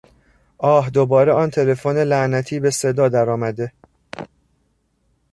آه 0.59 0.89
دوباره 0.89 1.31
آن 1.31 1.49
تلفن 1.49 1.97
لعنتی 2.03 2.59
به 2.59 2.69
صدا 2.71 3.09
درآمده. 3.09 3.71